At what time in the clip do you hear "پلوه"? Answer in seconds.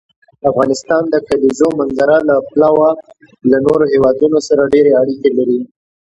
2.49-2.89